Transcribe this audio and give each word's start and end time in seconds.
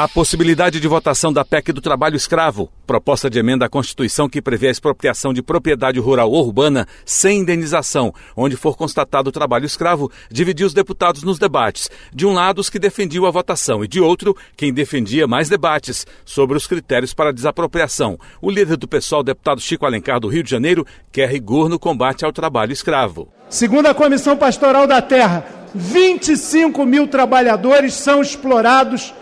A 0.00 0.08
possibilidade 0.08 0.80
de 0.80 0.88
votação 0.88 1.30
da 1.30 1.44
PEC 1.44 1.74
do 1.74 1.80
trabalho 1.82 2.16
escravo, 2.16 2.72
proposta 2.86 3.28
de 3.28 3.38
emenda 3.38 3.66
à 3.66 3.68
Constituição 3.68 4.30
que 4.30 4.40
prevê 4.40 4.68
a 4.68 4.70
expropriação 4.70 5.30
de 5.30 5.42
propriedade 5.42 6.00
rural 6.00 6.30
ou 6.30 6.42
urbana 6.46 6.88
sem 7.04 7.40
indenização, 7.40 8.10
onde 8.34 8.56
for 8.56 8.78
constatado 8.78 9.28
o 9.28 9.32
trabalho 9.32 9.66
escravo, 9.66 10.10
dividiu 10.30 10.66
os 10.66 10.72
deputados 10.72 11.22
nos 11.22 11.38
debates. 11.38 11.90
De 12.14 12.24
um 12.24 12.32
lado, 12.32 12.60
os 12.60 12.70
que 12.70 12.78
defendiam 12.78 13.26
a 13.26 13.30
votação, 13.30 13.84
e 13.84 13.88
de 13.88 14.00
outro, 14.00 14.34
quem 14.56 14.72
defendia 14.72 15.26
mais 15.26 15.50
debates 15.50 16.06
sobre 16.24 16.56
os 16.56 16.66
critérios 16.66 17.12
para 17.12 17.30
desapropriação. 17.30 18.18
O 18.40 18.50
líder 18.50 18.78
do 18.78 18.88
PSOL, 18.88 19.22
deputado 19.22 19.60
Chico 19.60 19.84
Alencar 19.84 20.18
do 20.18 20.28
Rio 20.28 20.42
de 20.42 20.50
Janeiro, 20.50 20.86
quer 21.12 21.28
rigor 21.28 21.68
no 21.68 21.78
combate 21.78 22.24
ao 22.24 22.32
trabalho 22.32 22.72
escravo. 22.72 23.28
Segundo 23.50 23.84
a 23.84 23.92
Comissão 23.92 24.34
Pastoral 24.34 24.86
da 24.86 25.02
Terra, 25.02 25.44
25 25.74 26.86
mil 26.86 27.06
trabalhadores 27.06 27.92
são 27.92 28.22
explorados 28.22 29.12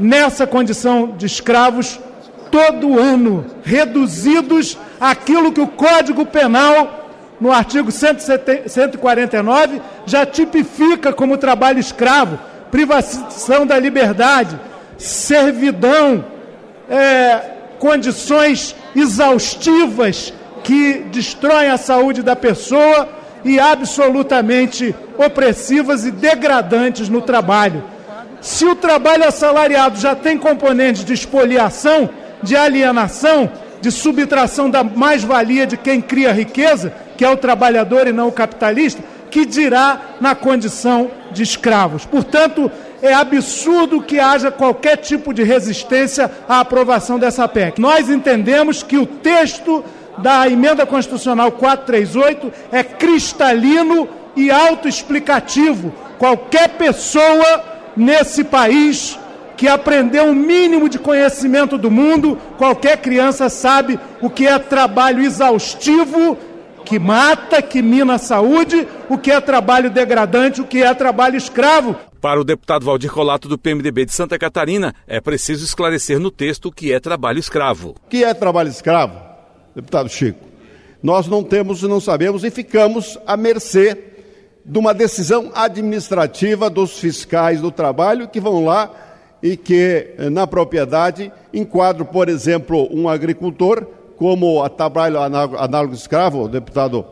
nessa 0.00 0.46
condição 0.46 1.14
de 1.16 1.26
escravos 1.26 2.00
todo 2.50 2.98
ano, 2.98 3.44
reduzidos 3.62 4.76
àquilo 5.00 5.52
que 5.52 5.60
o 5.60 5.68
Código 5.68 6.26
Penal, 6.26 7.08
no 7.40 7.52
artigo 7.52 7.90
149, 7.92 9.80
já 10.04 10.26
tipifica 10.26 11.12
como 11.12 11.38
trabalho 11.38 11.78
escravo, 11.78 12.38
privação 12.70 13.66
da 13.66 13.78
liberdade, 13.78 14.58
servidão, 14.98 16.24
é, 16.88 17.40
condições 17.78 18.74
exaustivas 18.94 20.32
que 20.64 21.04
destroem 21.10 21.70
a 21.70 21.78
saúde 21.78 22.22
da 22.22 22.34
pessoa 22.36 23.08
e 23.44 23.58
absolutamente 23.58 24.94
opressivas 25.16 26.04
e 26.04 26.10
degradantes 26.10 27.08
no 27.08 27.22
trabalho. 27.22 27.82
Se 28.40 28.64
o 28.64 28.74
trabalho 28.90 29.24
assalariado 29.24 30.00
já 30.00 30.16
tem 30.16 30.36
componentes 30.36 31.04
de 31.04 31.12
expoliação, 31.12 32.10
de 32.42 32.56
alienação, 32.56 33.48
de 33.80 33.88
subtração 33.88 34.68
da 34.68 34.82
mais-valia 34.82 35.64
de 35.64 35.76
quem 35.76 36.00
cria 36.00 36.32
riqueza, 36.32 36.92
que 37.16 37.24
é 37.24 37.30
o 37.30 37.36
trabalhador 37.36 38.08
e 38.08 38.12
não 38.12 38.26
o 38.26 38.32
capitalista, 38.32 39.00
que 39.30 39.46
dirá 39.46 40.16
na 40.20 40.34
condição 40.34 41.08
de 41.30 41.44
escravos. 41.44 42.04
Portanto, 42.04 42.68
é 43.00 43.14
absurdo 43.14 44.02
que 44.02 44.18
haja 44.18 44.50
qualquer 44.50 44.96
tipo 44.96 45.32
de 45.32 45.44
resistência 45.44 46.28
à 46.48 46.58
aprovação 46.58 47.16
dessa 47.16 47.46
PEC. 47.46 47.80
Nós 47.80 48.10
entendemos 48.10 48.82
que 48.82 48.98
o 48.98 49.06
texto 49.06 49.84
da 50.18 50.48
emenda 50.48 50.84
constitucional 50.84 51.52
438 51.52 52.52
é 52.72 52.82
cristalino 52.82 54.08
e 54.34 54.50
autoexplicativo. 54.50 55.94
Qualquer 56.18 56.70
pessoa 56.70 57.69
nesse 58.00 58.42
país 58.42 59.18
que 59.56 59.68
aprendeu 59.68 60.24
o 60.24 60.30
um 60.30 60.34
mínimo 60.34 60.88
de 60.88 60.98
conhecimento 60.98 61.76
do 61.76 61.90
mundo, 61.90 62.38
qualquer 62.56 62.96
criança 62.96 63.50
sabe 63.50 64.00
o 64.22 64.30
que 64.30 64.46
é 64.46 64.58
trabalho 64.58 65.22
exaustivo, 65.22 66.38
que 66.82 66.98
mata, 66.98 67.60
que 67.60 67.82
mina 67.82 68.14
a 68.14 68.18
saúde, 68.18 68.88
o 69.08 69.18
que 69.18 69.30
é 69.30 69.38
trabalho 69.38 69.90
degradante, 69.90 70.62
o 70.62 70.66
que 70.66 70.82
é 70.82 70.94
trabalho 70.94 71.36
escravo. 71.36 71.94
Para 72.22 72.40
o 72.40 72.44
deputado 72.44 72.86
Valdir 72.86 73.12
Colato 73.12 73.48
do 73.48 73.58
PMDB 73.58 74.06
de 74.06 74.12
Santa 74.12 74.38
Catarina, 74.38 74.94
é 75.06 75.20
preciso 75.20 75.64
esclarecer 75.64 76.18
no 76.18 76.30
texto 76.30 76.66
o 76.66 76.72
que 76.72 76.92
é 76.92 76.98
trabalho 76.98 77.38
escravo. 77.38 77.94
O 78.06 78.08
que 78.08 78.24
é 78.24 78.32
trabalho 78.32 78.70
escravo, 78.70 79.20
deputado 79.76 80.08
Chico? 80.08 80.50
Nós 81.02 81.26
não 81.26 81.42
temos 81.42 81.82
e 81.82 81.86
não 81.86 82.00
sabemos 82.00 82.44
e 82.44 82.50
ficamos 82.50 83.18
à 83.26 83.36
mercê 83.36 84.09
de 84.64 84.78
uma 84.78 84.92
decisão 84.92 85.50
administrativa 85.54 86.68
dos 86.68 86.98
fiscais 86.98 87.60
do 87.60 87.70
trabalho 87.70 88.28
que 88.28 88.40
vão 88.40 88.64
lá 88.64 88.90
e 89.42 89.56
que, 89.56 90.14
eh, 90.18 90.30
na 90.30 90.46
propriedade, 90.46 91.32
enquadram, 91.52 92.04
por 92.04 92.28
exemplo, 92.28 92.88
um 92.92 93.08
agricultor 93.08 93.86
como 94.16 94.62
a 94.62 94.68
trabalho 94.68 95.18
análogo 95.18 95.94
escravo, 95.94 96.44
o 96.44 96.48
deputado 96.48 97.06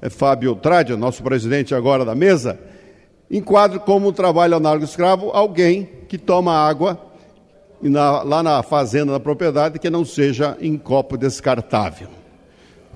eh, 0.00 0.08
Fábio 0.08 0.54
Trádio, 0.56 0.96
nosso 0.96 1.22
presidente 1.22 1.74
agora 1.74 2.04
da 2.04 2.14
mesa, 2.14 2.58
enquadra 3.30 3.78
como 3.78 4.12
trabalho 4.12 4.56
análogo 4.56 4.84
escravo 4.84 5.30
alguém 5.30 5.88
que 6.08 6.16
toma 6.16 6.52
água 6.54 6.98
na, 7.82 8.22
lá 8.22 8.42
na 8.42 8.62
fazenda, 8.62 9.12
na 9.12 9.20
propriedade, 9.20 9.78
que 9.78 9.90
não 9.90 10.04
seja 10.04 10.56
em 10.60 10.78
copo 10.78 11.18
descartável. 11.18 12.08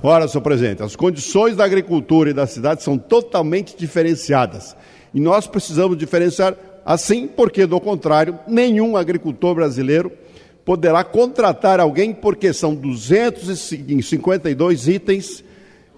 Ora, 0.03 0.26
senhor 0.28 0.42
presidente, 0.42 0.82
as 0.82 0.94
condições 0.94 1.56
da 1.56 1.64
agricultura 1.64 2.28
e 2.31 2.34
da 2.34 2.47
cidade 2.47 2.84
são 2.84 2.97
totalmente 2.97 3.76
diferenciadas. 3.76 4.76
E 5.12 5.20
nós 5.20 5.48
precisamos 5.48 5.98
diferenciar 5.98 6.54
assim, 6.86 7.26
porque, 7.26 7.66
do 7.66 7.81
contrário, 7.81 8.38
nenhum 8.47 8.97
agricultor 8.97 9.56
brasileiro 9.56 10.12
poderá 10.64 11.03
contratar 11.03 11.81
alguém, 11.81 12.12
porque 12.12 12.53
são 12.53 12.72
252 12.75 14.86
itens 14.86 15.42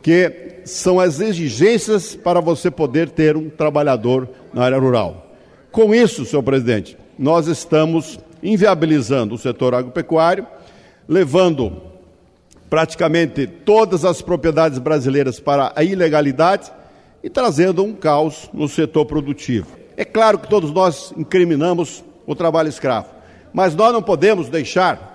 que 0.03 0.62
são 0.65 0.99
as 0.99 1.21
exigências 1.21 2.17
para 2.17 2.41
você 2.41 2.71
poder 2.71 3.11
ter 3.11 3.37
um 3.37 3.50
trabalhador 3.50 4.31
na 4.55 4.65
área 4.65 4.78
rural. 4.78 5.31
Com 5.71 5.94
isso, 5.94 6.25
senhor 6.25 6.43
presidente, 6.43 6.97
nós 7.19 7.49
estamos 7.49 8.19
inviabilizando 8.43 9.34
o 9.34 9.38
setor 9.38 9.75
agropecuário, 9.75 10.47
levando 11.06 11.90
praticamente 12.70 13.48
todas 13.48 14.04
as 14.04 14.22
propriedades 14.22 14.78
brasileiras 14.78 15.41
para 15.41 15.72
a 15.75 15.82
ilegalidade 15.82 16.70
e 17.22 17.28
trazendo 17.28 17.84
um 17.84 17.92
caos 17.92 18.48
no 18.54 18.69
setor 18.69 19.04
produtivo. 19.04 19.76
É 19.97 20.04
claro 20.04 20.38
que 20.38 20.48
todos 20.48 20.70
nós 20.70 21.12
incriminamos 21.16 22.04
o 22.25 22.34
trabalho 22.34 22.69
escravo, 22.69 23.08
mas 23.53 23.75
nós 23.75 23.92
não 23.92 24.00
podemos 24.00 24.48
deixar 24.48 25.10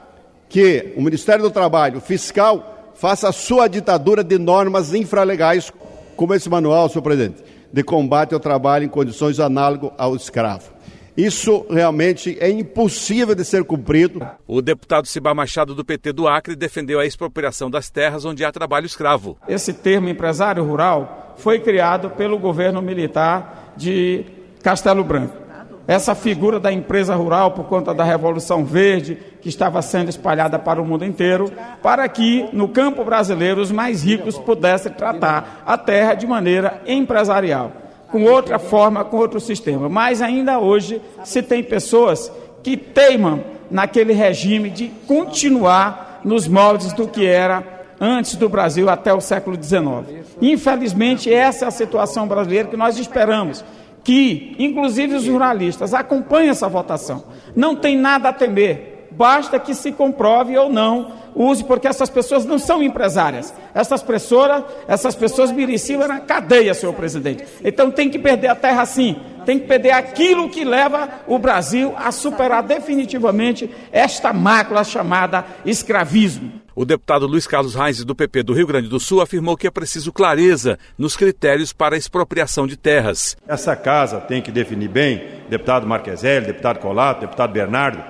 que 0.50 0.94
o 0.98 1.02
Ministério 1.02 1.44
do 1.44 1.50
Trabalho, 1.50 2.02
fiscal, 2.02 2.92
faça 2.94 3.30
a 3.30 3.32
sua 3.32 3.68
ditadura 3.68 4.24
de 4.24 4.38
normas 4.38 4.94
infralegais, 4.94 5.72
como 6.16 6.34
esse 6.34 6.50
manual, 6.50 6.90
senhor 6.90 7.02
presidente, 7.02 7.44
de 7.72 7.84
combate 7.84 8.34
ao 8.34 8.40
trabalho 8.40 8.86
em 8.86 8.90
condições 8.90 9.40
análogas 9.40 9.92
ao 9.98 10.16
escravo. 10.16 10.75
Isso 11.18 11.66
realmente 11.70 12.38
é 12.42 12.50
impossível 12.50 13.34
de 13.34 13.46
ser 13.46 13.64
cumprido. 13.64 14.28
O 14.46 14.62
deputado 14.62 15.08
Cibar 15.08 15.34
Machado 15.34 15.74
do 15.74 15.86
PT 15.86 16.12
do 16.12 16.28
Acre 16.28 16.56
defendeu 16.58 17.00
a 17.00 17.06
expropriação 17.06 17.70
das 17.70 17.90
terras 17.90 18.26
onde 18.26 18.44
há 18.44 18.52
trabalho 18.52 18.86
escravo. 18.86 19.38
Esse 19.48 19.72
termo 19.72 20.10
empresário 20.10 20.64
rural 20.64 21.34
foi 21.38 21.60
criado 21.60 22.10
pelo 22.12 22.38
governo 22.38 22.82
militar 22.82 23.74
de 23.78 24.26
Castelo 24.62 25.06
Branco. 25.06 25.46
Essa 25.88 26.16
figura 26.16 26.60
da 26.60 26.74
empresa 26.74 27.16
rural, 27.16 27.52
por 27.52 27.66
conta 27.66 27.94
da 27.94 28.04
Revolução 28.04 28.66
Verde, 28.66 29.18
que 29.40 29.48
estava 29.48 29.82
sendo 29.84 30.10
espalhada 30.10 30.58
para 30.58 30.82
o 30.82 30.86
mundo 30.86 31.06
inteiro, 31.06 31.52
para 31.82 32.10
que 32.10 32.50
no 32.52 32.68
campo 32.68 33.06
brasileiro 33.06 33.62
os 33.62 33.72
mais 33.72 34.04
ricos 34.04 34.38
pudessem 34.38 34.92
tratar 34.92 35.64
a 35.66 35.78
terra 35.78 36.16
de 36.16 36.26
maneira 36.26 36.82
empresarial 36.88 37.85
com 38.12 38.24
outra 38.24 38.60
forma, 38.60 39.04
com 39.04 39.18
outro 39.18 39.40
sistema. 39.40 39.90
Mas 39.90 40.22
ainda 40.22 40.60
hoje 40.60 41.02
se 41.24 41.42
tem 41.42 41.64
pessoas 41.64 42.32
que 42.64 42.78
teimam 42.78 43.44
naquele 43.70 44.14
regime 44.14 44.70
de 44.70 44.90
continuar 45.08 46.22
nos 46.24 46.48
moldes 46.48 46.94
do 46.94 47.08
que 47.08 47.26
era 47.26 47.64
antes 48.00 48.36
do 48.36 48.50
Brasil 48.50 48.90
até 48.90 49.14
o 49.14 49.22
século 49.22 49.62
XIX. 49.62 50.26
Infelizmente, 50.42 51.34
essa 51.34 51.66
é 51.66 51.68
a 51.68 51.72
situação 51.72 52.28
brasileira 52.28 52.68
que 52.68 52.78
nós 52.78 52.98
esperamos 52.98 53.64
que, 54.04 54.56
inclusive 54.60 55.16
os 55.16 55.24
jornalistas, 55.24 55.94
acompanhem 55.94 56.50
essa 56.50 56.70
votação. 56.70 57.24
Não 57.56 57.76
tem 57.76 57.98
nada 57.98 58.30
a 58.30 58.34
temer, 58.34 58.95
basta 59.16 59.60
que 59.60 59.74
se 59.74 59.92
comprove 59.92 60.58
ou 60.58 60.72
não 60.72 61.26
use, 61.36 61.64
porque 61.64 61.88
essas 61.88 62.10
pessoas 62.10 62.46
não 62.46 62.58
são 62.58 62.82
empresárias. 62.82 63.54
Essas 63.74 64.02
pessoas, 64.02 64.64
essas 64.88 65.16
pessoas 65.16 65.52
mereciam 65.52 66.08
na 66.08 66.20
cadeia, 66.20 66.74
senhor 66.74 66.94
presidente. 66.94 67.46
Então 67.64 67.92
tem 67.92 68.10
que 68.10 68.18
perder 68.18 68.48
a 68.48 68.56
terra 68.56 68.86
sim. 68.86 69.18
Tem 69.46 69.60
que 69.60 69.68
perder 69.68 69.92
aquilo 69.92 70.50
que 70.50 70.64
leva 70.64 71.08
o 71.28 71.38
Brasil 71.38 71.94
a 71.98 72.12
superar 72.12 72.64
definitivamente 72.64 73.70
esta 73.92 74.34
mácula 74.34 74.84
chamada 74.84 75.46
escravismo. 75.64 76.66
O 76.76 76.84
deputado 76.84 77.26
Luiz 77.26 77.48
Carlos 77.48 77.74
Reis, 77.74 78.04
do 78.04 78.14
PP 78.14 78.44
do 78.44 78.54
Rio 78.54 78.68
Grande 78.68 78.90
do 78.90 79.00
Sul, 79.00 79.22
afirmou 79.22 79.56
que 79.56 79.66
é 79.66 79.72
preciso 79.72 80.12
clareza 80.12 80.78
nos 80.98 81.16
critérios 81.16 81.72
para 81.72 81.96
a 81.96 81.98
expropriação 81.98 82.68
de 82.68 82.76
terras. 82.76 83.38
Essa 83.48 83.78
casa 83.78 84.20
tem 84.20 84.42
que 84.42 84.52
definir 84.52 84.90
bem, 84.90 85.24
deputado 85.48 85.88
Marqueselli, 85.88 86.48
deputado 86.48 86.80
Colato, 86.80 87.22
deputado 87.22 87.54
Bernardo, 87.54 88.04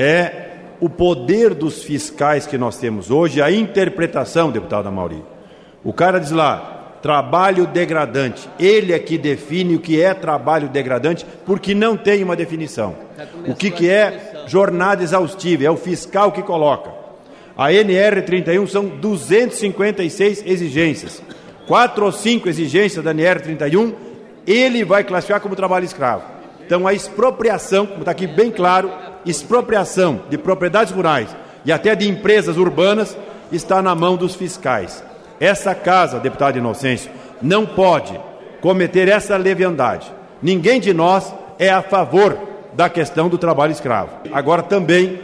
é 0.00 0.46
o 0.80 0.88
poder 0.88 1.52
dos 1.52 1.82
fiscais 1.82 2.46
que 2.46 2.56
nós 2.56 2.78
temos 2.78 3.10
hoje, 3.10 3.42
a 3.42 3.52
interpretação, 3.52 4.50
deputado 4.50 4.88
Amauri. 4.88 5.22
O 5.84 5.92
cara 5.92 6.18
diz 6.18 6.30
lá, 6.30 6.96
trabalho 7.02 7.66
degradante. 7.66 8.48
Ele 8.58 8.94
é 8.94 8.98
que 8.98 9.18
define 9.18 9.74
o 9.74 9.78
que 9.78 10.00
é 10.00 10.14
trabalho 10.14 10.70
degradante, 10.70 11.26
porque 11.44 11.74
não 11.74 11.98
tem 11.98 12.24
uma 12.24 12.34
definição. 12.34 12.94
O 13.46 13.54
que, 13.54 13.70
que 13.70 13.90
é 13.90 14.44
jornada 14.46 15.02
exaustiva, 15.02 15.64
é 15.64 15.70
o 15.70 15.76
fiscal 15.76 16.32
que 16.32 16.42
coloca. 16.42 16.90
A 17.54 17.68
NR31 17.68 18.66
são 18.68 18.88
256 18.88 20.44
exigências. 20.46 21.22
Quatro 21.66 22.06
ou 22.06 22.12
cinco 22.12 22.48
exigências 22.48 23.04
da 23.04 23.14
NR31, 23.14 23.92
ele 24.46 24.82
vai 24.82 25.04
classificar 25.04 25.42
como 25.42 25.54
trabalho 25.54 25.84
escravo. 25.84 26.24
Então, 26.64 26.86
a 26.86 26.94
expropriação, 26.94 27.84
como 27.84 28.00
está 28.00 28.12
aqui 28.12 28.26
bem 28.26 28.50
claro, 28.50 28.90
expropriação 29.24 30.22
de 30.28 30.38
propriedades 30.38 30.92
rurais 30.92 31.34
e 31.64 31.72
até 31.72 31.94
de 31.94 32.08
empresas 32.08 32.56
urbanas 32.56 33.16
está 33.52 33.82
na 33.82 33.94
mão 33.94 34.16
dos 34.16 34.34
fiscais. 34.34 35.02
Essa 35.38 35.74
casa, 35.74 36.20
deputado 36.20 36.58
Inocêncio, 36.58 37.10
não 37.40 37.64
pode 37.64 38.18
cometer 38.60 39.08
essa 39.08 39.36
leviandade. 39.36 40.12
Ninguém 40.42 40.80
de 40.80 40.92
nós 40.92 41.34
é 41.58 41.70
a 41.70 41.82
favor 41.82 42.38
da 42.72 42.88
questão 42.88 43.28
do 43.28 43.38
trabalho 43.38 43.72
escravo. 43.72 44.10
Agora 44.32 44.62
também 44.62 45.20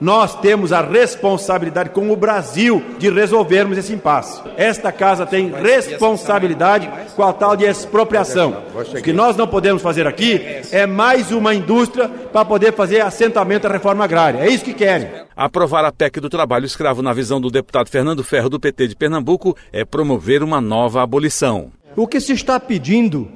nós 0.00 0.34
temos 0.40 0.72
a 0.72 0.80
responsabilidade 0.80 1.90
com 1.90 2.10
o 2.10 2.16
Brasil 2.16 2.82
de 2.98 3.10
resolvermos 3.10 3.76
esse 3.76 3.92
impasse. 3.92 4.40
Esta 4.56 4.90
casa 4.90 5.26
tem 5.26 5.52
responsabilidade 5.52 6.90
com 7.14 7.22
a 7.22 7.32
tal 7.32 7.54
de 7.54 7.64
expropriação. 7.64 8.62
O 8.74 9.02
que 9.02 9.12
nós 9.12 9.36
não 9.36 9.46
podemos 9.46 9.82
fazer 9.82 10.06
aqui 10.06 10.40
é 10.72 10.86
mais 10.86 11.30
uma 11.30 11.54
indústria 11.54 12.08
para 12.08 12.44
poder 12.44 12.72
fazer 12.72 13.00
assentamento 13.00 13.68
da 13.68 13.74
reforma 13.74 14.04
agrária. 14.04 14.38
É 14.38 14.48
isso 14.48 14.64
que 14.64 14.72
querem. 14.72 15.08
Aprovar 15.36 15.84
a 15.84 15.92
PEC 15.92 16.20
do 16.20 16.30
trabalho 16.30 16.64
escravo 16.64 17.02
na 17.02 17.12
visão 17.12 17.40
do 17.40 17.50
deputado 17.50 17.88
Fernando 17.88 18.24
Ferro 18.24 18.48
do 18.48 18.60
PT 18.60 18.88
de 18.88 18.96
Pernambuco 18.96 19.56
é 19.72 19.84
promover 19.84 20.42
uma 20.42 20.60
nova 20.60 21.02
abolição. 21.02 21.70
O 21.96 22.06
que 22.06 22.20
se 22.20 22.32
está 22.32 22.58
pedindo 22.58 23.28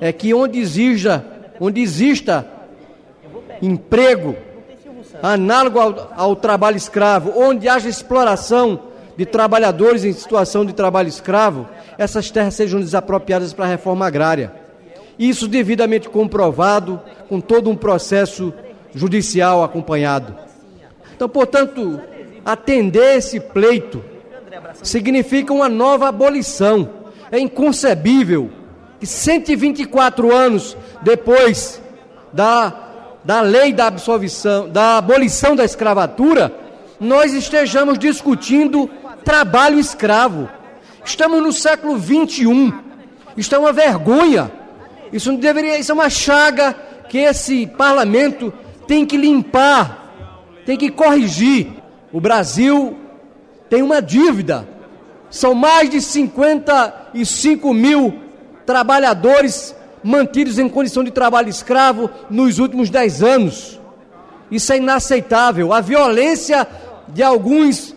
é 0.00 0.12
que 0.12 0.34
onde 0.34 0.58
exija, 0.58 1.24
onde 1.60 1.80
exista 1.80 2.46
emprego 3.60 4.36
análogo 5.22 5.78
ao, 5.78 6.12
ao 6.16 6.36
trabalho 6.36 6.76
escravo, 6.76 7.32
onde 7.36 7.68
haja 7.68 7.88
exploração 7.88 8.80
de 9.16 9.24
trabalhadores 9.24 10.04
em 10.04 10.12
situação 10.12 10.64
de 10.64 10.72
trabalho 10.72 11.08
escravo, 11.08 11.68
essas 11.96 12.30
terras 12.30 12.54
sejam 12.54 12.80
desapropriadas 12.80 13.52
para 13.52 13.66
a 13.66 13.68
reforma 13.68 14.06
agrária. 14.06 14.52
Isso 15.18 15.46
devidamente 15.46 16.08
comprovado, 16.08 17.00
com 17.28 17.40
todo 17.40 17.70
um 17.70 17.76
processo 17.76 18.52
judicial 18.94 19.62
acompanhado. 19.62 20.34
Então, 21.14 21.28
portanto, 21.28 22.00
atender 22.44 23.18
esse 23.18 23.38
pleito 23.38 24.02
significa 24.82 25.52
uma 25.52 25.68
nova 25.68 26.08
abolição. 26.08 26.88
É 27.30 27.38
inconcebível 27.38 28.50
que 28.98 29.06
124 29.06 30.34
anos 30.34 30.76
depois 31.02 31.80
da 32.32 32.81
da 33.24 33.40
lei 33.40 33.72
da 33.72 33.86
absolvição, 33.86 34.68
da 34.68 34.98
abolição 34.98 35.54
da 35.54 35.64
escravatura, 35.64 36.54
nós 36.98 37.32
estejamos 37.32 37.98
discutindo 37.98 38.88
trabalho 39.24 39.78
escravo. 39.78 40.48
Estamos 41.04 41.42
no 41.42 41.52
século 41.52 41.96
21. 41.96 42.72
Isso 43.36 43.54
é 43.54 43.58
uma 43.58 43.72
vergonha. 43.72 44.50
Isso 45.12 45.30
não 45.30 45.38
deveria, 45.38 45.78
isso 45.78 45.92
é 45.92 45.94
uma 45.94 46.10
chaga 46.10 46.74
que 47.08 47.18
esse 47.18 47.66
parlamento 47.66 48.52
tem 48.86 49.04
que 49.04 49.16
limpar, 49.16 50.14
tem 50.64 50.76
que 50.76 50.90
corrigir. 50.90 51.68
O 52.12 52.20
Brasil 52.20 52.96
tem 53.68 53.82
uma 53.82 54.00
dívida. 54.00 54.68
São 55.30 55.54
mais 55.54 55.88
de 55.90 56.00
55 56.00 57.72
mil 57.72 58.20
trabalhadores 58.66 59.74
mantidos 60.02 60.58
em 60.58 60.68
condição 60.68 61.04
de 61.04 61.10
trabalho 61.10 61.48
escravo 61.48 62.10
nos 62.28 62.58
últimos 62.58 62.90
dez 62.90 63.22
anos. 63.22 63.80
Isso 64.50 64.72
é 64.72 64.76
inaceitável. 64.76 65.72
A 65.72 65.80
violência 65.80 66.66
de 67.08 67.22
alguns 67.22 67.94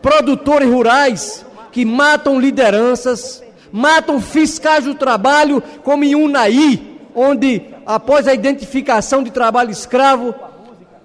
produtores 0.00 0.68
rurais 0.68 1.46
que 1.70 1.84
matam 1.84 2.40
lideranças, 2.40 3.42
matam 3.70 4.20
fiscais 4.20 4.84
do 4.84 4.94
trabalho, 4.94 5.62
como 5.82 6.04
em 6.04 6.14
Unai, 6.14 6.82
onde, 7.14 7.62
após 7.86 8.26
a 8.26 8.34
identificação 8.34 9.22
de 9.22 9.30
trabalho 9.30 9.70
escravo, 9.70 10.34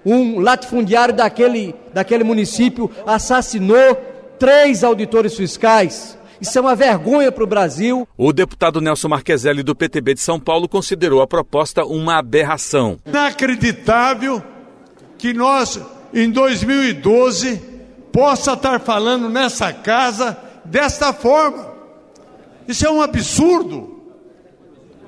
um 0.04 0.40
latifundiário 0.40 1.14
daquele, 1.14 1.74
daquele 1.94 2.24
município 2.24 2.90
assassinou 3.06 3.96
três 4.38 4.82
auditores 4.82 5.36
fiscais. 5.36 6.17
Isso 6.40 6.56
é 6.56 6.60
uma 6.60 6.76
vergonha 6.76 7.32
para 7.32 7.42
o 7.42 7.46
Brasil. 7.46 8.06
O 8.16 8.32
deputado 8.32 8.80
Nelson 8.80 9.08
Marqueselli, 9.08 9.62
do 9.62 9.74
PTB 9.74 10.14
de 10.14 10.20
São 10.20 10.38
Paulo, 10.38 10.68
considerou 10.68 11.20
a 11.20 11.26
proposta 11.26 11.84
uma 11.84 12.18
aberração. 12.18 12.98
Inacreditável 13.04 14.42
que 15.16 15.34
nós, 15.34 15.80
em 16.14 16.30
2012, 16.30 17.60
possa 18.12 18.52
estar 18.52 18.80
falando 18.80 19.28
nessa 19.28 19.72
casa 19.72 20.38
desta 20.64 21.12
forma. 21.12 21.72
Isso 22.68 22.86
é 22.86 22.90
um 22.90 23.02
absurdo. 23.02 23.98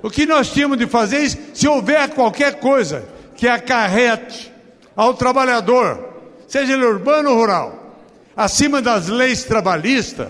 O 0.02 0.10
que 0.10 0.26
nós 0.26 0.50
tínhamos 0.50 0.78
de 0.78 0.86
fazer 0.86 1.24
é, 1.24 1.28
se 1.28 1.68
houver 1.68 2.08
qualquer 2.10 2.58
coisa 2.58 3.04
que 3.36 3.46
acarrete 3.46 4.50
ao 4.96 5.14
trabalhador, 5.14 6.08
seja 6.48 6.72
ele 6.72 6.84
urbano 6.84 7.30
ou 7.30 7.36
rural, 7.36 7.96
acima 8.36 8.82
das 8.82 9.08
leis 9.08 9.44
trabalhistas, 9.44 10.28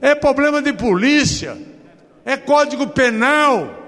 é 0.00 0.14
problema 0.14 0.62
de 0.62 0.72
polícia, 0.72 1.56
é 2.24 2.36
código 2.36 2.88
penal. 2.88 3.78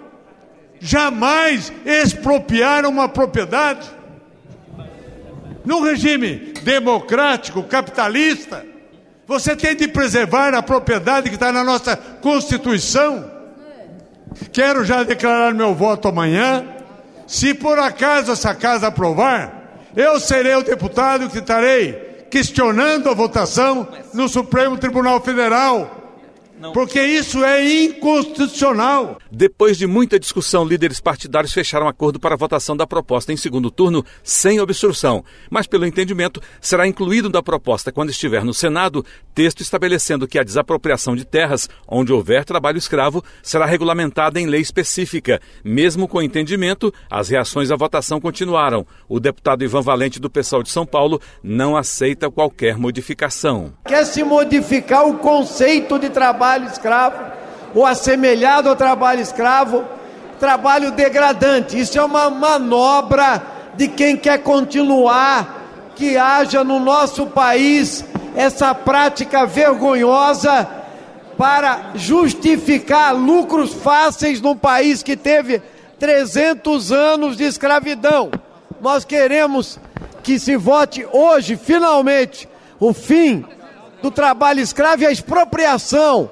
Jamais 0.79 1.73
expropriar 1.87 2.85
uma 2.87 3.09
propriedade. 3.09 3.89
Num 5.65 5.81
regime 5.81 6.55
democrático, 6.63 7.63
capitalista, 7.63 8.67
você 9.27 9.55
tem 9.55 9.77
de 9.77 9.87
preservar 9.87 10.55
a 10.55 10.63
propriedade 10.63 11.29
que 11.29 11.37
está 11.37 11.53
na 11.53 11.63
nossa 11.63 11.97
Constituição. 11.97 13.31
Quero 14.53 14.85
já 14.85 15.05
declarar 15.05 15.55
meu 15.55 15.73
voto 15.73 16.09
amanhã. 16.09 16.67
Se 17.29 17.55
por 17.55 17.79
acaso 17.79 18.33
essa 18.33 18.53
casa 18.55 18.89
aprovar, 18.89 19.79
eu 19.95 20.19
serei 20.19 20.57
o 20.57 20.63
deputado 20.63 21.31
que 21.31 21.39
estarei 21.39 22.27
questionando 22.29 23.09
a 23.09 23.15
votação 23.15 23.87
no 24.13 24.29
Supremo 24.29 24.77
Tribunal 24.77 25.21
Federal 25.21 26.02
porque 26.73 27.03
isso 27.03 27.43
é 27.45 27.85
inconstitucional. 27.85 29.19
Depois 29.31 29.77
de 29.77 29.87
muita 29.87 30.21
discussão, 30.21 30.65
líderes 30.65 31.01
partidários 31.01 31.53
fecharam 31.53 31.89
acordo 31.89 32.21
para 32.21 32.35
a 32.35 32.39
votação 32.39 32.77
da 32.77 32.87
proposta 32.87 33.33
em 33.33 33.37
segundo 33.37 33.71
turno 33.71 34.05
sem 34.23 34.61
obstrução. 34.61 35.25
Mas, 35.51 35.67
pelo 35.67 35.87
entendimento, 35.87 36.41
será 36.61 36.87
incluído 36.87 37.29
na 37.29 37.43
proposta, 37.43 37.91
quando 37.91 38.11
estiver 38.11 38.45
no 38.45 38.55
Senado, 38.55 39.05
texto 39.35 39.61
estabelecendo 39.61 40.29
que 40.29 40.39
a 40.39 40.45
desapropriação 40.45 41.17
de 41.17 41.25
terras 41.25 41.69
onde 41.89 42.13
houver 42.13 42.45
trabalho 42.45 42.79
escravo 42.79 43.25
será 43.43 43.67
regulamentada 43.67 44.39
em 44.39 44.47
lei 44.47 44.61
específica. 44.61 45.41
Mesmo 45.65 46.07
com 46.07 46.23
entendimento, 46.23 46.93
as 47.11 47.29
reações 47.29 47.71
à 47.71 47.77
votação 47.77 48.21
continuaram. 48.21 48.87
O 49.09 49.19
deputado 49.19 49.65
Ivan 49.65 49.81
Valente, 49.81 50.21
do 50.21 50.31
PSOL 50.31 50.63
de 50.63 50.71
São 50.71 50.87
Paulo, 50.87 51.21
não 51.43 51.77
aceita 51.77 52.31
qualquer 52.31 52.77
modificação. 52.77 53.73
Quer 53.87 54.05
se 54.05 54.23
modificar 54.23 55.07
o 55.07 55.19
conceito 55.19 55.99
de 55.99 56.11
trabalho 56.11 56.52
trabalho 56.53 56.67
escravo, 56.67 57.17
ou 57.75 57.87
assemelhado 57.87 58.69
ao 58.69 58.77
trabalho 58.77 59.21
escravo, 59.21 59.85
trabalho 60.39 60.91
degradante. 60.91 61.79
Isso 61.79 61.99
é 61.99 62.05
uma 62.05 62.29
manobra 62.29 63.43
de 63.75 63.89
quem 63.89 64.17
quer 64.17 64.39
continuar 64.39 65.63
que 65.95 66.17
haja 66.17 66.63
no 66.63 66.79
nosso 66.79 67.27
país 67.27 68.05
essa 68.35 68.75
prática 68.75 69.47
vergonhosa 69.47 70.69
para 71.39 71.93
justificar 71.95 73.15
lucros 73.15 73.73
fáceis 73.73 74.41
num 74.41 74.57
país 74.57 75.03
que 75.03 75.17
teve 75.17 75.63
300 75.99 76.93
anos 76.93 77.37
de 77.37 77.45
escravidão. 77.45 78.31
Nós 78.81 79.05
queremos 79.05 79.79
que 80.23 80.39
se 80.39 80.57
vote 80.57 81.07
hoje, 81.11 81.57
finalmente, 81.57 82.49
o 82.79 82.93
fim 82.93 83.45
do 84.03 84.11
trabalho 84.11 84.61
escravo 84.61 85.03
e 85.03 85.07
a 85.07 85.13
expropriação 85.13 86.31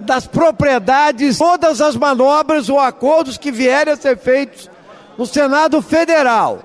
das 0.00 0.26
propriedades, 0.26 1.38
todas 1.38 1.80
as 1.80 1.96
manobras 1.96 2.68
ou 2.68 2.78
acordos 2.78 3.36
que 3.36 3.52
vierem 3.52 3.92
a 3.92 3.96
ser 3.96 4.16
feitos 4.18 4.70
no 5.16 5.26
Senado 5.26 5.80
Federal, 5.82 6.60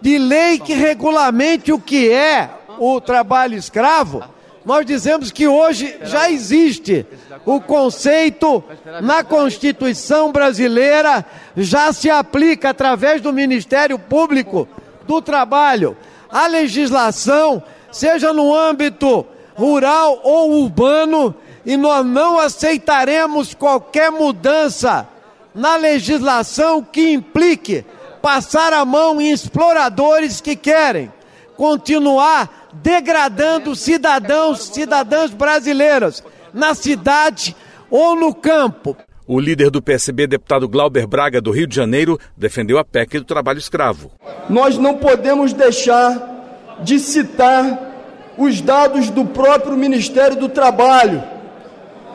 de 0.00 0.18
lei 0.18 0.58
que 0.58 0.74
regulamente 0.74 1.72
o 1.72 1.78
que 1.78 2.10
é 2.10 2.50
o 2.78 3.00
trabalho 3.00 3.56
escravo, 3.56 4.24
nós 4.64 4.86
dizemos 4.86 5.30
que 5.30 5.46
hoje 5.46 5.94
já 6.02 6.30
existe 6.30 7.06
o 7.44 7.60
conceito 7.60 8.64
na 9.02 9.22
Constituição 9.22 10.32
brasileira, 10.32 11.24
já 11.54 11.92
se 11.92 12.08
aplica 12.08 12.70
através 12.70 13.20
do 13.20 13.32
Ministério 13.32 13.98
Público 13.98 14.66
do 15.06 15.20
Trabalho. 15.20 15.94
A 16.30 16.46
legislação, 16.46 17.62
seja 17.92 18.32
no 18.32 18.54
âmbito 18.54 19.26
rural 19.54 20.20
ou 20.22 20.62
urbano, 20.62 21.34
e 21.64 21.76
nós 21.76 22.04
não 22.04 22.38
aceitaremos 22.38 23.54
qualquer 23.54 24.10
mudança 24.10 25.08
na 25.54 25.76
legislação 25.76 26.82
que 26.82 27.12
implique 27.12 27.84
passar 28.20 28.72
a 28.72 28.84
mão 28.84 29.20
em 29.20 29.30
exploradores 29.30 30.40
que 30.40 30.56
querem 30.56 31.12
continuar 31.56 32.68
degradando 32.72 33.76
cidadãos, 33.76 34.66
cidadãs 34.66 35.30
brasileiras 35.30 36.22
na 36.52 36.74
cidade 36.74 37.54
ou 37.90 38.16
no 38.16 38.34
campo. 38.34 38.96
O 39.26 39.40
líder 39.40 39.70
do 39.70 39.80
PSB, 39.80 40.26
deputado 40.26 40.68
Glauber 40.68 41.06
Braga, 41.06 41.40
do 41.40 41.50
Rio 41.50 41.66
de 41.66 41.74
Janeiro, 41.74 42.18
defendeu 42.36 42.78
a 42.78 42.84
PEC 42.84 43.18
do 43.18 43.24
trabalho 43.24 43.58
escravo. 43.58 44.10
Nós 44.50 44.76
não 44.76 44.98
podemos 44.98 45.52
deixar 45.52 46.78
de 46.82 46.98
citar 46.98 47.92
os 48.36 48.60
dados 48.60 49.08
do 49.10 49.24
próprio 49.24 49.76
Ministério 49.76 50.36
do 50.36 50.48
Trabalho, 50.48 51.22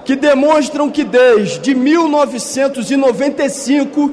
que 0.09 0.15
demonstram 0.15 0.89
que 0.89 1.03
desde 1.03 1.75
1995, 1.75 4.11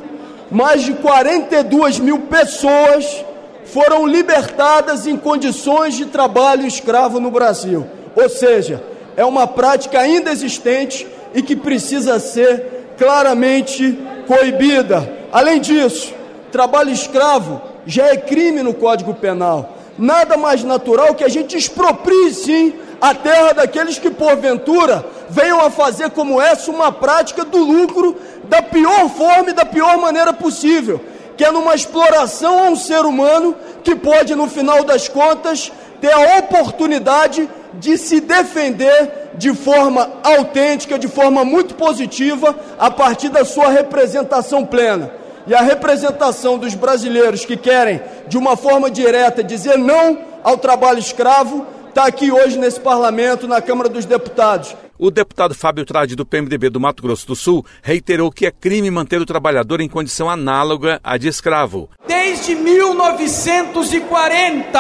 mais 0.51 0.83
de 0.83 0.93
42 0.93 1.99
mil 2.01 2.19
pessoas 2.19 3.25
foram 3.65 4.07
libertadas 4.07 5.07
em 5.07 5.17
condições 5.17 5.95
de 5.95 6.05
trabalho 6.05 6.67
escravo 6.67 7.19
no 7.19 7.31
Brasil. 7.31 7.87
Ou 8.15 8.29
seja, 8.29 8.85
é 9.17 9.25
uma 9.25 9.47
prática 9.47 9.99
ainda 9.99 10.31
existente 10.31 11.07
e 11.35 11.41
que 11.41 11.57
precisa 11.57 12.21
ser 12.21 12.93
claramente 12.99 13.99
coibida. 14.27 15.11
Além 15.33 15.63
disso, 15.63 16.13
trabalho 16.53 16.91
escravo 16.91 17.63
já 17.87 18.09
é 18.09 18.19
crime 18.19 18.63
no 18.63 18.75
Código 18.75 19.15
Penal. 19.15 19.79
Nada 19.99 20.37
mais 20.37 20.63
natural 20.63 21.15
que 21.15 21.25
a 21.25 21.29
gente 21.31 21.57
exproprie 21.57 22.35
sim 22.35 22.75
a 23.01 23.15
terra 23.15 23.53
daqueles 23.53 23.99
que 23.99 24.11
porventura 24.11 25.05
venham 25.29 25.61
a 25.61 25.71
fazer 25.71 26.11
como 26.11 26.41
essa 26.41 26.71
uma 26.71 26.91
prática 26.91 27.45
do 27.45 27.59
lucro 27.59 28.17
da 28.45 28.63
pior 28.63 29.09
forma 29.09 29.51
e 29.51 29.55
da 29.55 29.65
pior 29.65 29.99
maneira 29.99 30.33
possível, 30.33 31.01
que 31.37 31.45
é 31.45 31.51
numa 31.51 31.75
exploração 31.75 32.59
a 32.59 32.71
um 32.71 32.77
ser 32.77 33.05
humano 33.05 33.55
que 33.85 33.95
pode 33.95 34.35
no 34.35 34.49
final 34.49 34.85
das 34.85 35.09
contas 35.09 35.71
ter 36.01 36.13
a 36.13 36.39
oportunidade 36.39 37.49
de 37.75 37.99
se 37.99 38.21
defender 38.21 39.31
de 39.35 39.53
forma 39.55 40.11
autêntica, 40.23 40.99
de 40.99 41.09
forma 41.09 41.45
muito 41.45 41.75
positiva, 41.75 42.57
a 42.79 42.91
partir 42.91 43.29
da 43.29 43.45
sua 43.45 43.69
representação 43.69 44.65
plena. 44.65 45.11
E 45.47 45.55
a 45.55 45.61
representação 45.61 46.59
dos 46.59 46.75
brasileiros 46.75 47.45
que 47.45 47.57
querem, 47.57 48.01
de 48.27 48.37
uma 48.37 48.57
forma 48.57 48.91
direta, 48.91 49.45
dizer 49.45 49.79
não 49.79 50.19
ao 50.43 50.57
trabalho 50.57 50.99
escravo, 50.99 51.67
está 51.97 52.09
aqui 52.09 52.31
hoje 52.31 52.59
nesse 52.59 52.79
parlamento, 52.79 53.49
na 53.49 53.63
Câmara 53.63 53.89
dos 53.89 54.05
Deputados. 54.05 54.77
O 54.99 55.11
deputado 55.11 55.55
Fábio 55.55 55.87
Trade, 55.87 56.15
do 56.15 56.27
PMDB 56.27 56.69
do 56.69 56.79
Mato 56.79 57.03
Grosso 57.03 57.27
do 57.27 57.35
Sul, 57.35 57.65
reiterou 57.83 58.31
que 58.31 58.45
é 58.45 58.51
crime 58.51 58.91
manter 58.91 59.19
o 59.19 59.25
trabalhador 59.25 59.81
em 59.81 59.89
condição 59.89 60.29
análoga 60.29 61.01
à 61.03 61.17
de 61.17 61.27
escravo. 61.27 61.89
Desde 62.07 62.55
1940, 62.55 64.79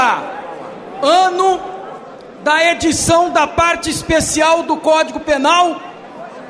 ano 1.03 1.59
da 2.45 2.73
edição 2.73 3.31
da 3.31 3.47
parte 3.47 3.89
especial 3.89 4.65
do 4.65 4.77
Código 4.77 5.21
Penal, 5.21 5.81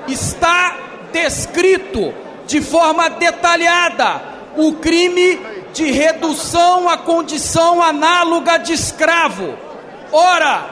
está 0.08 0.76
descrito 1.12 2.12
de 2.44 2.60
forma 2.60 3.08
detalhada 3.08 4.20
o 4.56 4.72
crime 4.72 5.38
de 5.72 5.92
redução 5.92 6.88
à 6.88 6.98
condição 6.98 7.80
análoga 7.80 8.58
de 8.58 8.72
escravo. 8.72 9.65
Ora, 10.12 10.64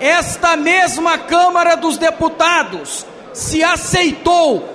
esta 0.00 0.56
mesma 0.56 1.18
Câmara 1.18 1.76
dos 1.76 1.98
Deputados 1.98 3.04
se 3.32 3.62
aceitou 3.62 4.68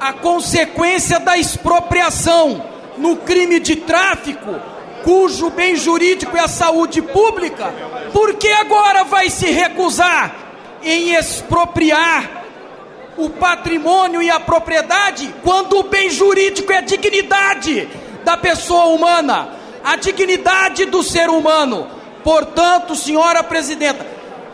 a 0.00 0.12
consequência 0.12 1.18
da 1.18 1.36
expropriação 1.36 2.64
no 2.96 3.16
crime 3.16 3.60
de 3.60 3.76
tráfico, 3.76 4.54
cujo 5.02 5.50
bem 5.50 5.76
jurídico 5.76 6.36
é 6.36 6.40
a 6.40 6.48
saúde 6.48 7.02
pública, 7.02 7.72
por 8.12 8.34
que 8.34 8.48
agora 8.48 9.04
vai 9.04 9.30
se 9.30 9.50
recusar 9.50 10.34
em 10.82 11.14
expropriar 11.14 12.44
o 13.16 13.30
patrimônio 13.30 14.22
e 14.22 14.30
a 14.30 14.38
propriedade 14.38 15.34
quando 15.42 15.78
o 15.78 15.82
bem 15.84 16.08
jurídico 16.08 16.72
é 16.72 16.78
a 16.78 16.82
dignidade 16.82 17.88
da 18.24 18.36
pessoa 18.36 18.86
humana, 18.86 19.48
a 19.82 19.96
dignidade 19.96 20.84
do 20.84 21.02
ser 21.02 21.28
humano? 21.28 21.97
Portanto, 22.22 22.94
senhora 22.94 23.42
presidenta, 23.42 24.06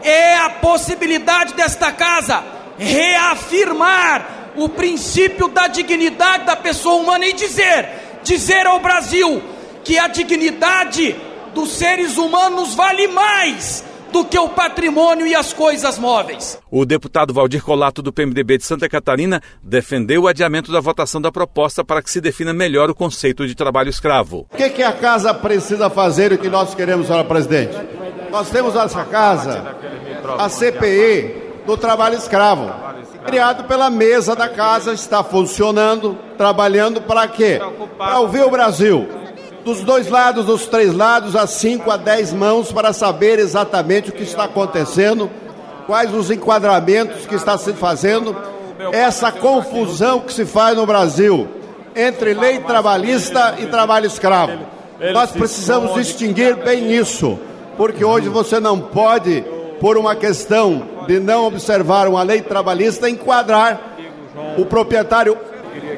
é 0.03 0.37
a 0.37 0.51
possibilidade 0.51 1.55
desta 1.55 1.91
casa 1.93 2.45
reafirmar 2.79 4.53
o 4.57 4.69
princípio 4.69 5.49
da 5.49 5.67
dignidade 5.67 6.45
da 6.45 6.57
pessoa 6.57 6.97
humana 6.97 7.27
e 7.27 7.33
dizer, 7.33 8.21
dizer 8.23 8.67
ao 8.67 8.81
Brasil 8.81 9.43
que 9.83 9.99
a 9.99 10.07
dignidade 10.07 11.17
dos 11.53 11.71
seres 11.71 12.17
humanos 12.17 12.75
vale 12.75 13.09
mais 13.09 13.85
do 14.15 14.25
que 14.25 14.39
o 14.39 14.49
patrimônio 14.49 15.27
e 15.27 15.35
as 15.35 15.53
coisas 15.53 15.99
móveis. 15.99 16.57
O 16.71 16.87
deputado 16.87 17.35
Valdir 17.35 17.65
Colato, 17.65 18.01
do 18.01 18.13
PMDB 18.13 18.59
de 18.59 18.65
Santa 18.65 18.89
Catarina, 18.89 19.43
defendeu 19.61 20.23
o 20.23 20.29
adiamento 20.29 20.71
da 20.71 20.79
votação 20.79 21.21
da 21.21 21.33
proposta 21.33 21.85
para 21.85 22.01
que 22.01 22.09
se 22.09 22.21
defina 22.21 22.55
melhor 22.55 22.89
o 22.89 22.95
conceito 22.95 23.45
de 23.45 23.57
trabalho 23.57 23.91
escravo. 23.91 24.47
O 24.53 24.57
que, 24.57 24.71
que 24.71 24.85
a 24.85 24.93
casa 24.93 25.35
precisa 25.35 25.91
fazer 25.91 26.31
e 26.31 26.37
o 26.37 26.39
que 26.39 26.49
nós 26.49 26.77
queremos, 26.77 27.09
senhora 27.09 27.25
presidente? 27.25 27.77
Nós 28.31 28.49
temos 28.51 28.75
nessa 28.75 29.05
casa 29.05 29.75
a 30.39 30.49
CPI 30.49 31.35
do 31.67 31.77
trabalho 31.77 32.15
escravo, 32.17 32.73
criado 33.27 33.65
pela 33.65 33.91
mesa 33.91 34.37
da 34.37 34.49
casa, 34.49 34.93
está 34.93 35.25
funcionando, 35.25 36.17
trabalhando 36.39 37.03
para 37.03 37.27
quê? 37.27 37.61
Para 37.99 38.21
ouvir 38.21 38.45
o 38.45 38.51
Brasil, 38.51 39.09
dos 39.65 39.81
dois 39.81 40.09
lados, 40.09 40.45
dos 40.45 40.67
três 40.67 40.95
lados, 40.95 41.35
a 41.35 41.47
cinco 41.47 41.91
a 41.91 41.97
dez 41.97 42.33
mãos, 42.33 42.71
para 42.71 42.93
saber 42.93 43.39
exatamente 43.39 44.11
o 44.11 44.13
que 44.13 44.23
está 44.23 44.45
acontecendo, 44.45 45.31
quais 45.87 46.13
os 46.15 46.31
enquadramentos 46.31 47.27
que 47.27 47.35
está 47.35 47.57
se 47.57 47.73
fazendo, 47.73 48.37
essa 48.93 49.33
confusão 49.33 50.21
que 50.21 50.33
se 50.33 50.45
faz 50.45 50.77
no 50.77 50.85
Brasil 50.85 51.49
entre 51.97 52.35
lei 52.35 52.59
trabalhista 52.59 53.55
e 53.59 53.67
trabalho 53.67 54.07
escravo. 54.07 54.59
Nós 55.13 55.31
precisamos 55.31 55.95
distinguir 55.95 56.57
bem 56.57 56.93
isso, 56.93 57.39
porque 57.77 58.05
hoje 58.05 58.29
você 58.29 58.61
não 58.61 58.79
pode, 58.79 59.45
por 59.81 59.97
uma 59.97 60.15
questão 60.15 60.83
de 61.07 61.19
não 61.19 61.47
observar 61.47 62.07
uma 62.09 62.23
lei 62.23 62.43
trabalhista, 62.43 63.09
enquadrar 63.09 63.97
o 64.59 64.67
proprietário 64.67 65.37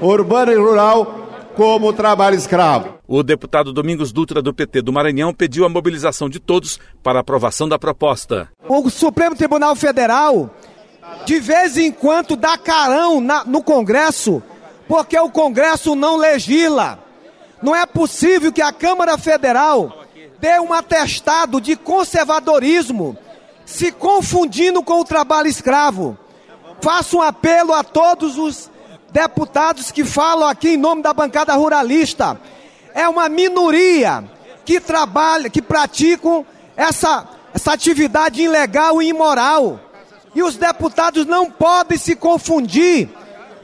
urbano 0.00 0.52
e 0.52 0.56
rural 0.56 1.15
como 1.56 1.90
trabalho 1.94 2.36
escravo. 2.36 2.98
O 3.08 3.22
deputado 3.22 3.72
Domingos 3.72 4.12
Dutra, 4.12 4.42
do 4.42 4.52
PT 4.52 4.82
do 4.82 4.92
Maranhão, 4.92 5.32
pediu 5.32 5.64
a 5.64 5.70
mobilização 5.70 6.28
de 6.28 6.38
todos 6.38 6.78
para 7.02 7.18
a 7.18 7.22
aprovação 7.22 7.66
da 7.66 7.78
proposta. 7.78 8.50
O 8.68 8.90
Supremo 8.90 9.34
Tribunal 9.34 9.74
Federal, 9.74 10.50
de 11.24 11.40
vez 11.40 11.78
em 11.78 11.90
quando, 11.90 12.36
dá 12.36 12.58
carão 12.58 13.22
na, 13.22 13.42
no 13.42 13.62
Congresso, 13.62 14.42
porque 14.86 15.18
o 15.18 15.30
Congresso 15.30 15.94
não 15.94 16.16
legisla. 16.16 16.98
Não 17.62 17.74
é 17.74 17.86
possível 17.86 18.52
que 18.52 18.60
a 18.60 18.70
Câmara 18.70 19.16
Federal 19.16 20.04
dê 20.38 20.60
um 20.60 20.74
atestado 20.74 21.58
de 21.58 21.74
conservadorismo, 21.74 23.16
se 23.64 23.90
confundindo 23.90 24.82
com 24.82 25.00
o 25.00 25.04
trabalho 25.04 25.48
escravo. 25.48 26.18
Faço 26.82 27.16
um 27.16 27.22
apelo 27.22 27.72
a 27.72 27.82
todos 27.82 28.36
os 28.36 28.70
deputados 29.16 29.90
que 29.90 30.04
falam 30.04 30.46
aqui 30.46 30.74
em 30.74 30.76
nome 30.76 31.00
da 31.00 31.14
bancada 31.14 31.54
ruralista. 31.54 32.38
É 32.94 33.08
uma 33.08 33.30
minoria 33.30 34.22
que 34.62 34.78
trabalha, 34.78 35.48
que 35.48 35.62
praticam 35.62 36.44
essa, 36.76 37.26
essa 37.54 37.72
atividade 37.72 38.42
ilegal 38.42 39.00
e 39.00 39.08
imoral. 39.08 39.80
E 40.34 40.42
os 40.42 40.58
deputados 40.58 41.24
não 41.24 41.50
podem 41.50 41.96
se 41.96 42.14
confundir 42.14 43.08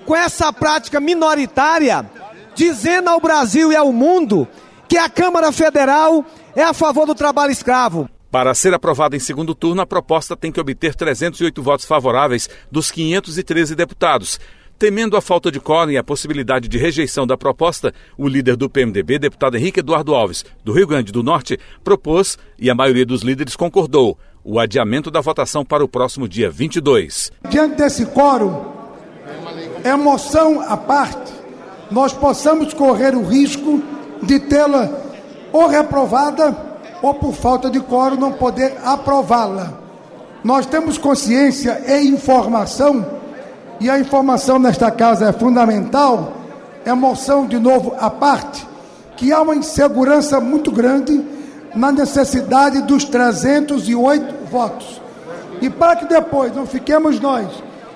com 0.07 0.17
essa 0.17 0.51
prática 0.55 0.99
minoritária, 0.99 2.11
dizendo 2.55 3.11
ao 3.11 3.21
Brasil 3.21 3.71
e 3.71 3.77
ao 3.77 3.93
mundo 3.93 4.49
que 4.89 4.97
a 4.97 5.11
Câmara 5.11 5.53
Federal 5.53 6.25
é 6.57 6.63
a 6.63 6.73
favor 6.73 7.05
do 7.05 7.15
trabalho 7.15 7.53
escravo. 7.53 8.09
Para 8.31 8.55
ser 8.55 8.73
aprovada 8.73 9.15
em 9.15 9.21
segundo 9.21 9.55
turno, 9.55 9.83
a 9.83 9.87
proposta 9.87 10.35
tem 10.35 10.51
que 10.51 10.59
obter 10.59 10.95
308 10.95 11.63
votos 11.63 11.85
favoráveis 11.85 12.49
dos 12.71 12.91
513 12.91 13.75
deputados. 13.75 14.41
Temendo 14.83 15.17
a 15.17 15.21
falta 15.21 15.49
de 15.49 15.61
quórum 15.61 15.93
e 15.93 15.97
a 15.97 16.03
possibilidade 16.03 16.67
de 16.67 16.77
rejeição 16.77 17.25
da 17.25 17.37
proposta, 17.37 17.95
o 18.19 18.27
líder 18.27 18.57
do 18.57 18.69
PMDB, 18.69 19.17
deputado 19.17 19.57
Henrique 19.57 19.79
Eduardo 19.79 20.13
Alves, 20.13 20.45
do 20.65 20.73
Rio 20.73 20.89
Grande 20.89 21.13
do 21.13 21.23
Norte, 21.23 21.57
propôs, 21.85 22.37
e 22.59 22.69
a 22.69 22.75
maioria 22.75 23.07
dos 23.07 23.23
líderes 23.23 23.55
concordou, 23.55 24.19
o 24.43 24.59
adiamento 24.59 25.09
da 25.09 25.21
votação 25.21 25.65
para 25.65 25.85
o 25.85 25.89
próximo 25.89 26.27
dia 26.27 26.51
22. 26.51 27.31
Diante 27.49 27.77
desse 27.77 28.07
quórum, 28.07 28.61
emoção 29.85 30.61
à 30.61 30.77
parte, 30.77 31.33
nós 31.89 32.13
possamos 32.13 32.75
correr 32.75 33.15
o 33.15 33.23
risco 33.25 33.81
de 34.21 34.41
tê-la 34.41 34.91
ou 35.53 35.69
reprovada 35.69 36.57
ou 37.01 37.15
por 37.15 37.35
falta 37.35 37.71
de 37.71 37.79
quórum 37.79 38.17
não 38.17 38.33
poder 38.33 38.77
aprová-la. 38.83 39.79
Nós 40.43 40.67
temos 40.67 40.99
consciência 40.99 41.81
e 41.87 42.09
informação 42.09 43.22
e 43.81 43.91
a 43.91 43.99
informação 43.99 44.59
nesta 44.59 44.91
casa 44.91 45.29
é 45.29 45.33
fundamental, 45.33 46.33
emoção 46.85 47.47
de 47.47 47.59
novo 47.59 47.95
à 47.99 48.11
parte, 48.11 48.67
que 49.17 49.33
há 49.33 49.41
uma 49.41 49.55
insegurança 49.55 50.41
muito 50.41 50.71
grande 50.71 51.25
na 51.75 51.91
necessidade 51.91 52.83
dos 52.83 53.05
308 53.05 54.47
votos. 54.51 55.01
E 55.61 55.71
para 55.71 55.97
que 55.97 56.07
depois 56.07 56.55
não 56.55 56.67
fiquemos 56.67 57.21
nós 57.21 57.47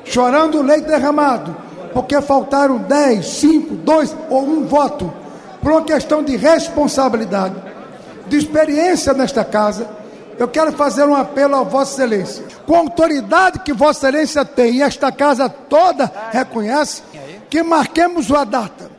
chorando 0.04 0.58
o 0.58 0.62
leite 0.62 0.86
derramado, 0.86 1.54
porque 1.92 2.20
faltaram 2.20 2.78
10, 2.78 3.26
5, 3.26 3.74
2 3.76 4.16
ou 4.30 4.44
um 4.44 4.64
voto, 4.66 5.12
por 5.60 5.72
uma 5.72 5.82
questão 5.82 6.22
de 6.22 6.36
responsabilidade, 6.36 7.54
de 8.28 8.36
experiência 8.36 9.12
nesta 9.12 9.44
casa, 9.44 9.88
eu 10.38 10.48
quero 10.48 10.72
fazer 10.72 11.04
um 11.04 11.14
apelo 11.14 11.56
a 11.56 11.62
Vossa 11.62 12.04
Excelência. 12.04 12.44
Com 12.66 12.74
a 12.74 12.78
autoridade 12.78 13.60
que 13.60 13.72
Vossa 13.72 14.08
Excelência 14.08 14.44
tem 14.44 14.76
e 14.76 14.82
esta 14.82 15.10
casa 15.10 15.48
toda 15.48 16.10
reconhece, 16.30 17.02
que 17.48 17.62
marquemos 17.62 18.30
a 18.32 18.44
data 18.44 18.90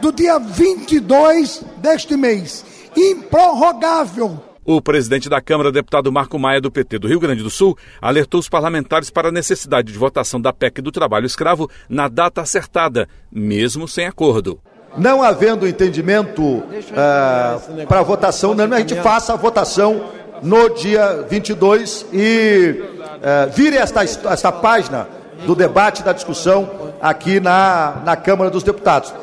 do 0.00 0.10
dia 0.12 0.38
22 0.38 1.64
deste 1.76 2.16
mês, 2.16 2.64
improrrogável. 2.96 4.42
O 4.64 4.80
presidente 4.80 5.28
da 5.28 5.40
Câmara, 5.40 5.72
deputado 5.72 6.12
Marco 6.12 6.38
Maia, 6.38 6.60
do 6.60 6.70
PT 6.70 6.98
do 7.00 7.08
Rio 7.08 7.18
Grande 7.18 7.42
do 7.42 7.50
Sul, 7.50 7.76
alertou 8.00 8.38
os 8.38 8.48
parlamentares 8.48 9.10
para 9.10 9.28
a 9.28 9.32
necessidade 9.32 9.92
de 9.92 9.98
votação 9.98 10.40
da 10.40 10.52
PEC 10.52 10.80
do 10.80 10.92
trabalho 10.92 11.26
escravo 11.26 11.68
na 11.88 12.08
data 12.08 12.40
acertada, 12.40 13.08
mesmo 13.30 13.88
sem 13.88 14.06
acordo. 14.06 14.60
Não 14.96 15.22
havendo 15.22 15.66
entendimento 15.66 16.42
uh, 16.42 17.86
para 17.88 18.02
votação, 18.02 18.52
a 18.52 18.78
gente 18.78 18.94
faça 18.96 19.32
a 19.32 19.36
votação 19.36 20.10
no 20.42 20.68
dia 20.70 21.24
22 21.28 22.06
e 22.12 22.82
uh, 22.82 23.50
vire 23.52 23.76
esta, 23.76 24.02
esta 24.02 24.50
página 24.50 25.06
do 25.46 25.54
debate, 25.54 26.02
da 26.02 26.12
discussão 26.12 26.68
aqui 27.00 27.38
na, 27.40 28.02
na 28.04 28.16
Câmara 28.16 28.50
dos 28.50 28.62
Deputados. 28.62 29.14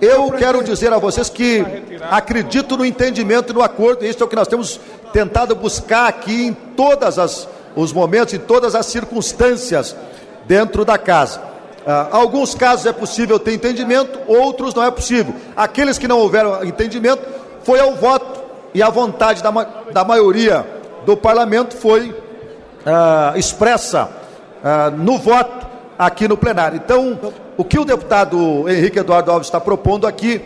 Eu 0.00 0.30
quero 0.30 0.62
dizer 0.62 0.92
a 0.92 0.98
vocês 0.98 1.28
que 1.28 1.64
acredito 2.08 2.76
no 2.76 2.86
entendimento 2.86 3.52
e 3.52 3.54
no 3.54 3.62
acordo, 3.62 4.04
e 4.04 4.08
isso 4.08 4.22
é 4.22 4.26
o 4.26 4.28
que 4.28 4.36
nós 4.36 4.46
temos 4.46 4.80
tentado 5.12 5.56
buscar 5.56 6.06
aqui 6.06 6.46
em 6.46 6.52
todos 6.52 7.48
os 7.74 7.92
momentos, 7.92 8.34
em 8.34 8.38
todas 8.38 8.76
as 8.76 8.86
circunstâncias 8.86 9.96
dentro 10.46 10.84
da 10.84 10.96
casa. 10.96 11.40
Uh, 11.40 12.08
alguns 12.12 12.54
casos 12.54 12.86
é 12.86 12.92
possível 12.92 13.38
ter 13.38 13.54
entendimento, 13.54 14.20
outros 14.28 14.74
não 14.74 14.84
é 14.84 14.90
possível. 14.90 15.34
Aqueles 15.56 15.98
que 15.98 16.06
não 16.06 16.18
houveram 16.18 16.62
entendimento, 16.64 17.22
foi 17.64 17.80
ao 17.80 17.94
voto 17.94 18.47
e 18.74 18.82
a 18.82 18.90
vontade 18.90 19.42
da, 19.42 19.50
da 19.92 20.04
maioria 20.04 20.66
do 21.04 21.16
parlamento 21.16 21.76
foi 21.76 22.10
uh, 22.10 23.36
expressa 23.36 24.10
uh, 24.62 24.96
no 24.96 25.18
voto 25.18 25.66
aqui 25.98 26.28
no 26.28 26.36
plenário. 26.36 26.80
Então, 26.82 27.18
o 27.56 27.64
que 27.64 27.78
o 27.78 27.84
deputado 27.84 28.68
Henrique 28.68 28.98
Eduardo 28.98 29.30
Alves 29.30 29.48
está 29.48 29.60
propondo 29.60 30.06
aqui, 30.06 30.40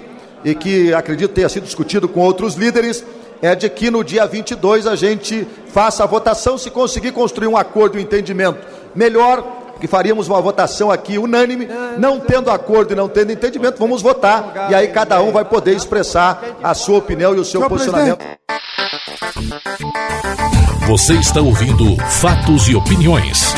e 0.45 0.55
que 0.55 0.93
acredito 0.93 1.33
tenha 1.33 1.49
sido 1.49 1.65
discutido 1.65 2.09
com 2.09 2.21
outros 2.21 2.55
líderes, 2.55 3.05
é 3.41 3.55
de 3.55 3.69
que 3.69 3.91
no 3.91 4.05
dia 4.05 4.27
22 4.27 4.87
a 4.87 4.95
gente 4.95 5.47
faça 5.69 6.05
a 6.05 6.07
votação, 6.07 6.57
se 6.57 6.71
conseguir 6.71 7.13
construir 7.13 7.49
um 7.49 7.57
acordo 7.57 7.99
um 7.99 8.01
entendimento 8.01 8.59
melhor, 8.95 9.62
que 9.83 9.89
faríamos 9.89 10.29
uma 10.29 10.41
votação 10.41 10.93
aqui 10.93 11.19
unânime, 11.19 11.69
não 11.99 12.21
tendo 12.21 12.53
acordo 12.53 12.93
e 12.93 12.95
não 12.95 13.09
tendo 13.09 13.33
entendimento, 13.33 13.81
vamos 13.81 14.01
votar 14.01 14.69
e 14.71 14.77
aí 14.77 14.87
cada 14.87 15.21
um 15.21 15.33
vai 15.33 15.45
poder 15.45 15.75
expressar 15.75 16.57
a 16.63 16.73
sua 16.73 16.99
opinião 16.99 17.35
e 17.35 17.41
o 17.41 17.45
seu 17.45 17.69
posicionamento. 17.69 18.25
Você 20.87 21.15
está 21.15 21.41
ouvindo 21.41 21.97
Fatos 21.97 22.69
e 22.69 22.77
Opiniões. 22.77 23.53